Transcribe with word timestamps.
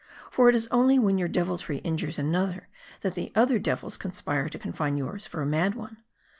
For 0.31 0.49
it 0.49 0.55
is 0.55 0.67
only 0.71 0.97
when 0.97 1.19
your 1.19 1.27
deviltry 1.27 1.77
injures 1.77 2.17
another, 2.17 2.69
that 3.01 3.13
the 3.13 3.31
other 3.35 3.59
devils 3.59 3.97
conspire 3.97 4.49
to 4.49 4.57
confine 4.57 4.97
yours 4.97 5.27
for 5.27 5.43
a 5.43 5.45
mad 5.45 5.75
one. 5.75 5.97